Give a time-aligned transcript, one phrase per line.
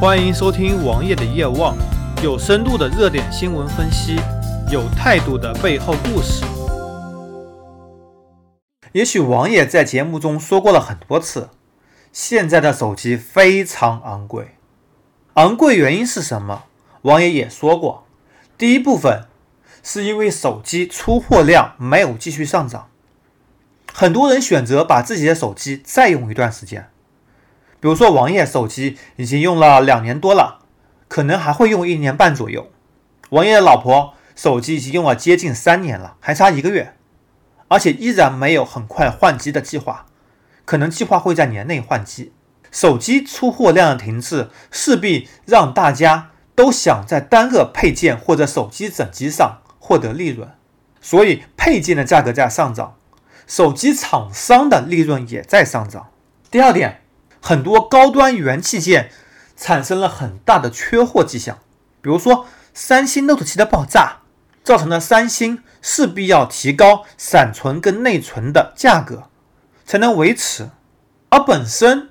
[0.00, 1.76] 欢迎收听王爷的夜望，
[2.22, 4.16] 有深度的热点新闻分析，
[4.72, 6.42] 有态度的背后故事。
[8.92, 11.50] 也许王爷在节目中说过了很多次，
[12.14, 14.54] 现在的手机非常昂贵。
[15.34, 16.62] 昂贵原因是什么？
[17.02, 18.06] 王爷也说过，
[18.56, 19.26] 第一部分
[19.82, 22.88] 是因为手机出货量没有继续上涨，
[23.92, 26.88] 很多人选择把自己的手机再用一段时间。
[27.80, 30.58] 比如说，王爷手机已经用了两年多了，
[31.08, 32.70] 可能还会用一年半左右。
[33.30, 36.94] 王爷的老婆手机已经用了接近三年了，还差一个月，
[37.68, 40.04] 而且依然没有很快换机的计划，
[40.66, 42.32] 可能计划会在年内换机。
[42.70, 50.48] 手机出货量的停滞，势必让大家都想在单个配件或者手机整机上获得利润，
[51.00, 52.96] 所以配件的价格在上涨，
[53.46, 56.10] 手机厂商的利润也在上涨。
[56.50, 57.00] 第二点。
[57.40, 59.10] 很多高端元器件
[59.56, 61.58] 产生了很大的缺货迹象，
[62.00, 64.18] 比如说三星 Note 7的爆炸，
[64.62, 69.24] 造成了三星势必要提高闪存跟内存的价格，
[69.84, 70.70] 才能维持。
[71.30, 72.10] 而本身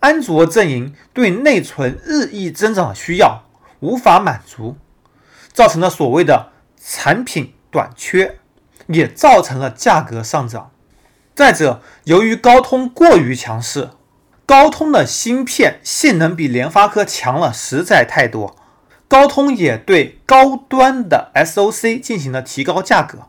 [0.00, 3.44] 安卓阵营对内存日益增长的需要
[3.80, 4.76] 无法满足，
[5.52, 8.38] 造成了所谓的产品短缺，
[8.88, 10.70] 也造成了价格上涨。
[11.34, 13.90] 再者，由于高通过于强势。
[14.46, 18.56] 高通的芯片性能比联发科强了，实在太多。
[19.08, 23.28] 高通也对高端的 SOC 进行了提高价格。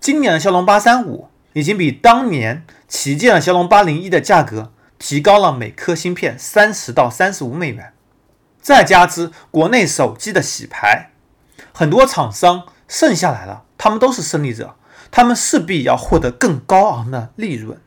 [0.00, 7.92] 今年的骁龙八三五已经比当年旗舰的骁龙八零一的价格提高了每颗芯片三十到三十五美元。
[8.60, 11.10] 再加之国内手机的洗牌，
[11.72, 14.76] 很多厂商剩下来了，他们都是胜利者，
[15.10, 17.80] 他们势必要获得更高昂的利润。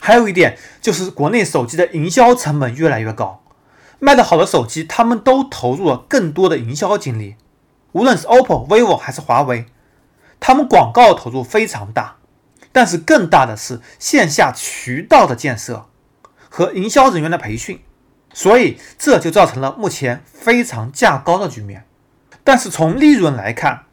[0.00, 3.42] 还有一点就是国内手机的营销成本越来越高，
[3.98, 7.36] 卖得好的手机，他们都投入了更多的营销精力，
[7.92, 9.66] 无论是 OPPO、vivo 还是华为，
[10.38, 12.16] 他们广告投入非常大，
[12.72, 15.86] 但是更大的是线下渠道的建设
[16.50, 17.80] 和营销人员的培训，
[18.34, 21.86] 所以这就造成了目前非常价高的局面。
[22.44, 23.86] 但是从利润来看，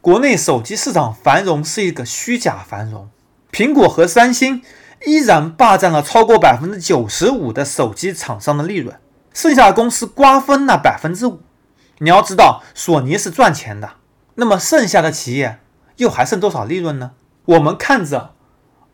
[0.00, 3.10] 国内手机市场繁荣是一个虚假繁荣，
[3.52, 4.62] 苹果和三星。
[5.06, 8.98] 依然霸占了超过百分之九十五的手机厂商的利润，
[9.32, 11.40] 剩下的公司瓜分那百分之五。
[11.98, 13.92] 你要知道，索尼是赚钱的，
[14.34, 15.58] 那么剩下的企业
[15.96, 17.12] 又还剩多少利润呢？
[17.46, 18.34] 我们看着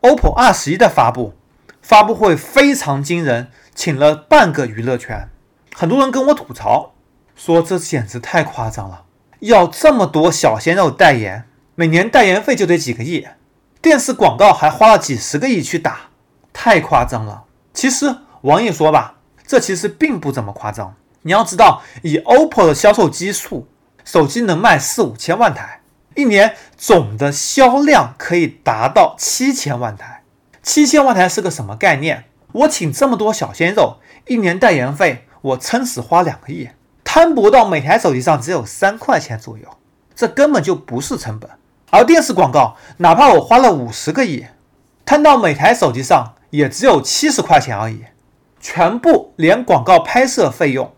[0.01, 1.33] OPPO 二十一的发布，
[1.81, 5.29] 发布会非常惊人，请了半个娱乐圈，
[5.73, 6.93] 很多人跟我吐槽
[7.35, 9.03] 说这简直太夸张了，
[9.39, 11.45] 要这么多小鲜肉代言，
[11.75, 13.27] 每年代言费就得几个亿。
[13.87, 16.09] 电视广告还花了几十个亿去打，
[16.51, 17.45] 太夸张了。
[17.73, 19.15] 其实王爷说吧，
[19.47, 20.93] 这其实并不怎么夸张。
[21.21, 23.65] 你要知道，以 OPPO 的销售基数，
[24.03, 25.79] 手机能卖四五千万台，
[26.15, 30.23] 一年总的销量可以达到七千万台。
[30.61, 32.25] 七千万台是个什么概念？
[32.51, 36.67] 我请这么多小鲜肉，一年代言费我撑死花两个亿，
[37.05, 39.65] 摊薄到每台手机上只有三块钱左右，
[40.13, 41.49] 这根本就不是成本。
[41.89, 44.45] 而电视广告，哪怕我花了五十个亿，
[45.05, 48.03] 摊到每台手机上也只有七十块钱而已。
[48.59, 50.93] 全部连广告拍摄费用，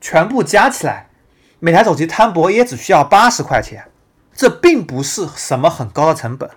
[0.00, 1.08] 全部加起来，
[1.58, 3.84] 每台手机摊薄也只需要八十块钱。
[4.34, 6.48] 这并不是什么很高的成本。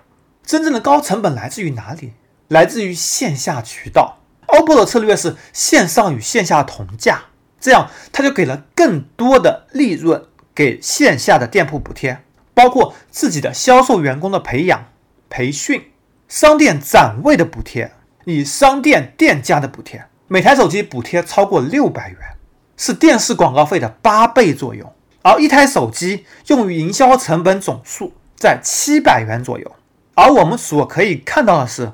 [0.42, 2.14] 真正的高成本来自于哪里？
[2.48, 4.18] 来自于线下渠道。
[4.46, 7.24] OPPO 的策略是线上与线下同价，
[7.60, 10.24] 这样它就给了更多的利润
[10.54, 12.22] 给线下的店铺补贴。
[12.54, 14.86] 包括自己的销售员工的培养、
[15.28, 15.90] 培训，
[16.28, 17.92] 商店展位的补贴，
[18.24, 22.18] 以商店店家的补贴，每台手机补贴超过六百元，
[22.76, 24.92] 是电视广告费的八倍左右。
[25.22, 29.72] 而一台手机用于营销成本总数在七百元左右。
[30.14, 31.92] 而我们所可以看到的是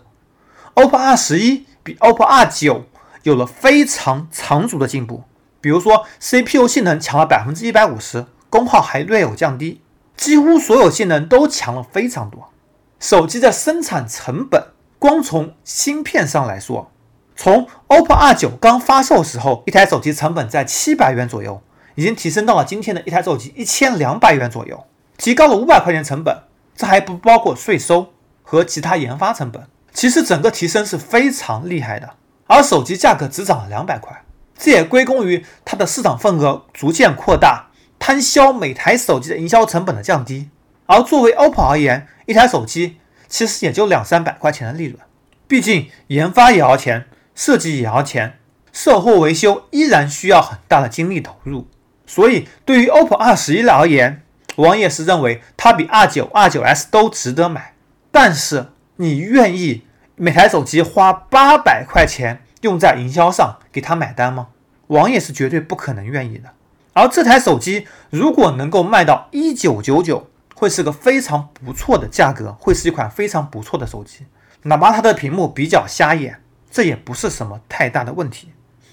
[0.74, 2.84] ，OPPO R 十一比 OPPO R 九
[3.22, 5.22] 有了非常长足的进步，
[5.60, 9.80] 比如说 CPU 性能强了百分之一百五十，功耗还略有降低。
[10.20, 12.50] 几乎所有性能都强了非常多。
[12.98, 14.62] 手机的生产成本，
[14.98, 16.92] 光从芯片上来说，
[17.34, 21.62] 从 OPPO R9 刚发售时候，一台手机成本在七百元左右，
[21.94, 24.84] 已经提升到了今天的一台手机一千两百元左右，
[25.16, 26.42] 提高了五百块钱成本。
[26.76, 28.12] 这还不包括税收
[28.42, 29.66] 和其他研发成本。
[29.94, 32.10] 其实整个提升是非常厉害的。
[32.46, 34.22] 而手机价格只涨了两百块，
[34.58, 37.69] 这也归功于它的市场份额逐渐扩大。
[38.00, 40.48] 摊销每台手机的营销成本的降低，
[40.86, 42.96] 而作为 OPPO 而言，一台手机
[43.28, 44.98] 其实也就两三百块钱的利润。
[45.46, 48.38] 毕竟研发也要钱，设计也要钱，
[48.72, 51.68] 售后维修依然需要很大的精力投入。
[52.06, 54.22] 所以，对于 OPPO R 十一而言，
[54.56, 57.74] 王爷是认为它比 R 九、R 九 S 都值得买。
[58.10, 59.84] 但是，你愿意
[60.16, 64.48] 每台手机花八百块钱用在营销上给他买单吗？
[64.88, 66.50] 王爷是绝对不可能愿意的。
[66.92, 74.26] 而这台手机如果能够卖到一九九九，会是个非常不错的价格，会是一款非常不错的手机。
[74.62, 78.50] 哪怕它的屏幕比较瞎眼，这也不是什么太大的问题。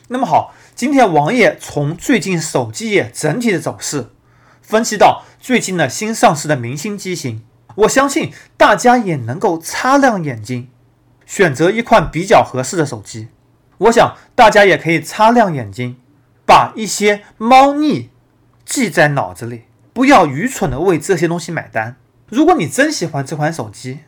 [0.10, 4.12] 那么好，今天王爷从最近手机业整体的走势
[4.62, 7.44] 分析到最近的新上市的明星机型，
[7.76, 10.70] 我相信大家也能够擦亮眼睛，
[11.26, 13.28] 选择一款比较合适的手机。
[13.80, 15.98] 我想大家也可以擦亮眼睛，
[16.48, 18.10] 把一些猫腻
[18.66, 21.98] 记在脑子里，不要愚蠢的为这些东西买单。
[22.30, 24.00] 如果你真喜欢这款手机，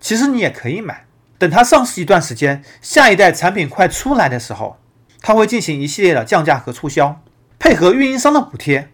[0.00, 1.04] 其实你也可以买。
[1.36, 4.78] 等它上市一段时间，下一代产品快出来的时候。
[5.20, 7.22] 它会进行一系列的降价和促销，
[7.58, 8.88] 配合运营商的补贴，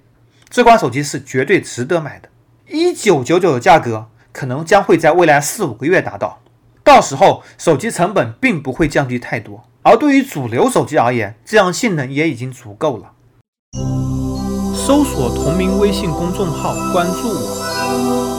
[0.51, 2.29] 这款手机是绝对值得买的。
[2.67, 6.43] 一九九九的价格可能将会在未来四五个月达到，
[6.89, 9.63] 到时候手机成本并不会降低太多。
[9.83, 13.13] 而对于主流手机而言，这样性能也已经足够了。
[14.75, 18.38] 搜索同名微信公众号，关注我。